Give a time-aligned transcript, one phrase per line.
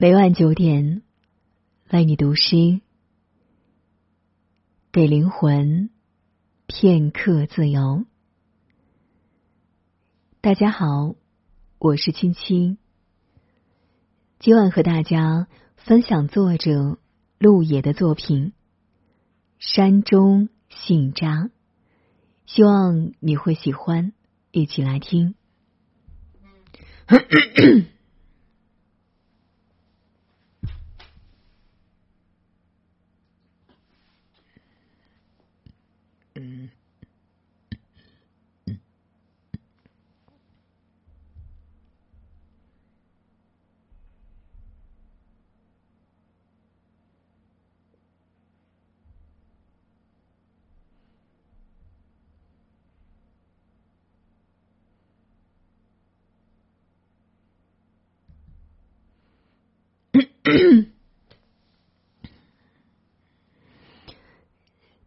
[0.00, 1.02] 每晚九点，
[1.90, 2.80] 为你读诗，
[4.92, 5.90] 给灵魂
[6.68, 8.04] 片刻自由。
[10.40, 11.16] 大家好，
[11.80, 12.78] 我是青青，
[14.38, 16.98] 今晚和大家分享作者
[17.40, 18.52] 陆野的作品
[19.58, 21.26] 《山中信札》，
[22.46, 24.12] 希望你会喜欢，
[24.52, 25.34] 一起来听。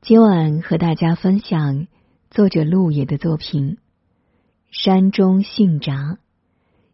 [0.01, 1.87] 今晚和大家分享
[2.29, 3.75] 作者陆野的作品
[4.69, 5.93] 《山中信札》，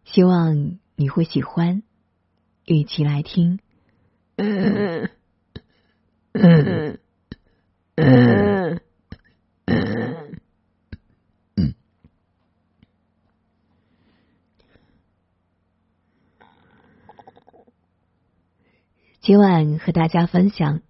[0.04, 1.84] 希望你会喜欢，
[2.66, 3.60] 一起来听。
[4.38, 5.10] 嗯
[6.34, 7.00] 嗯
[7.95, 8.82] 嗯 嗯
[19.28, 20.81] 今晚和大家分享，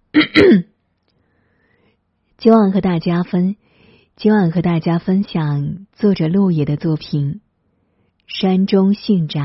[2.38, 3.56] 今晚和大家分，
[4.14, 7.40] 今晚和大家分享作者陆野的作品
[8.28, 9.40] 《山中信札》，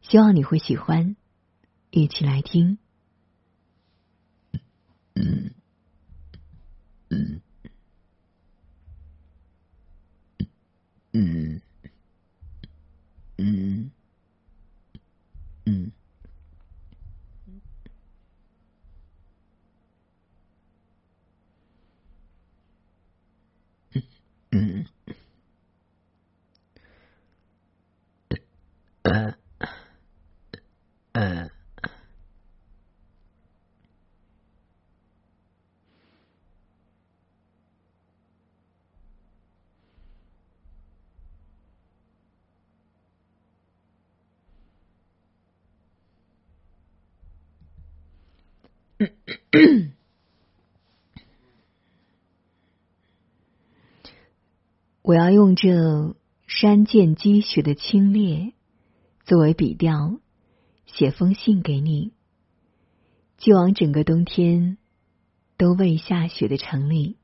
[0.00, 1.14] 希望你会喜欢，
[1.92, 2.78] 一起来听。
[5.14, 5.52] 嗯
[7.10, 7.40] 嗯
[11.12, 11.60] 嗯
[13.38, 13.92] 嗯
[15.64, 15.92] 嗯。
[24.56, 24.86] 嗯，
[29.02, 29.34] 嗯，嗯，
[31.12, 31.50] 嗯。
[55.02, 56.14] 我要用这
[56.46, 58.52] 山涧积雪的清冽
[59.24, 60.20] 作为笔调，
[60.86, 62.12] 写封信给你，
[63.36, 64.78] 寄往整个冬天
[65.56, 67.16] 都未下雪的城里。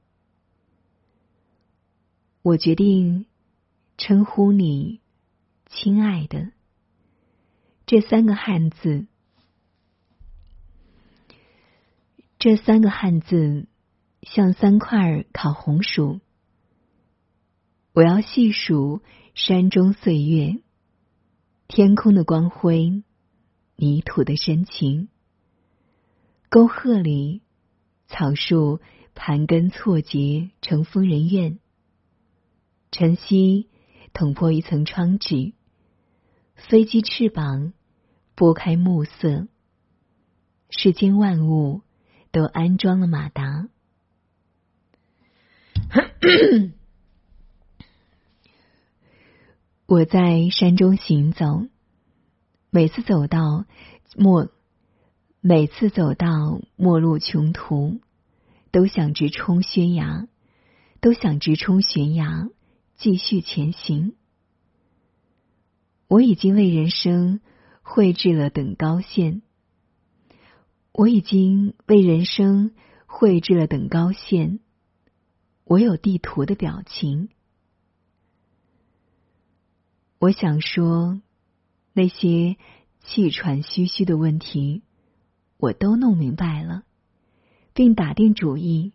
[2.42, 3.26] 我决定
[3.96, 5.00] 称呼你
[5.70, 6.50] “亲爱的”
[7.86, 9.06] 这三个汉字，
[12.40, 13.68] 这三个汉字
[14.22, 16.20] 像三块烤红薯。
[17.92, 19.02] 我要细数
[19.34, 20.56] 山中岁月，
[21.68, 23.02] 天空的光辉，
[23.76, 25.10] 泥土的深情。
[26.48, 27.42] 沟壑里，
[28.06, 28.80] 草树
[29.14, 31.58] 盘根错节成疯人院。
[32.90, 33.68] 晨曦
[34.14, 35.52] 捅破一层窗纸，
[36.54, 37.74] 飞机翅膀
[38.34, 39.46] 拨开暮色。
[40.70, 41.82] 世间万物
[42.32, 43.68] 都安装了马达。
[49.86, 51.66] 我在山中行走，
[52.70, 53.64] 每次走到
[54.16, 54.48] 末，
[55.40, 58.00] 每次走到末路穷途，
[58.70, 60.28] 都想直冲悬崖，
[61.00, 62.48] 都想直冲悬崖，
[62.96, 64.14] 继续前行。
[66.06, 67.40] 我已经为人生
[67.82, 69.42] 绘制了等高线，
[70.92, 72.72] 我已经为人生
[73.06, 74.60] 绘制了等高线。
[75.64, 77.28] 我有地图的表情。
[80.18, 81.22] 我想说，
[81.92, 82.56] 那些
[83.00, 84.82] 气喘吁吁的问题，
[85.56, 86.82] 我都弄明白了，
[87.72, 88.92] 并打定主意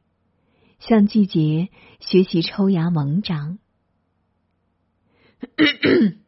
[0.80, 1.70] 向季节
[2.00, 3.58] 学习抽芽猛长，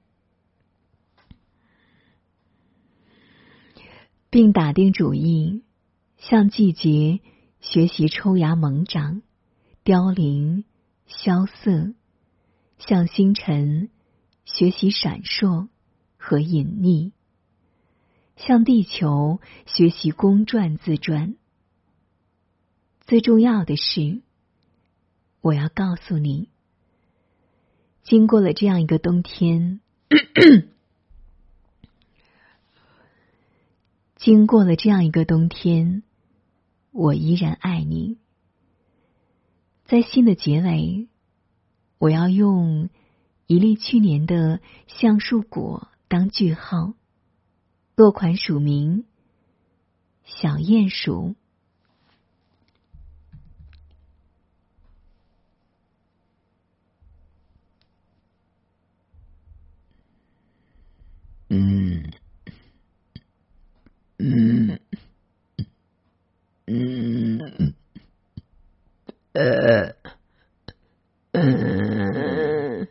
[4.37, 5.63] 并打定主意
[6.19, 7.21] 向季节
[7.59, 9.23] 学习抽芽猛长，
[9.83, 10.63] 凋零
[11.07, 11.95] 萧瑟，
[12.77, 13.89] 向星辰。
[14.45, 15.69] 学习闪烁
[16.17, 17.13] 和隐匿，
[18.35, 21.35] 向地球学习公转自转。
[23.07, 24.21] 最重要的是，
[25.41, 26.49] 我要告诉你，
[28.03, 29.81] 经过了这样一个冬天，
[34.17, 36.03] 经过了这样一个冬天，
[36.91, 38.17] 我依然爱你。
[39.85, 41.07] 在信的结尾，
[41.99, 42.89] 我要用
[43.45, 46.93] 一粒去年的橡树果当句号，
[47.95, 49.05] 落款署名
[50.25, 51.35] 小鼹鼠。
[61.49, 62.11] 嗯，
[64.17, 64.79] 嗯，
[66.65, 67.73] 嗯，
[69.31, 69.95] 呃，
[71.31, 72.89] 嗯，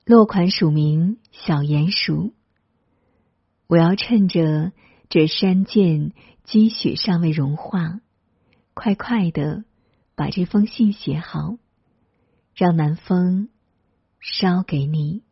[0.05, 2.33] 落款署名小鼹鼠。
[3.67, 4.71] 我要趁着
[5.09, 6.13] 这山涧
[6.43, 8.01] 积雪尚未融化，
[8.73, 9.63] 快快的
[10.15, 11.57] 把这封信写好，
[12.55, 13.49] 让南风
[14.19, 15.23] 捎给你。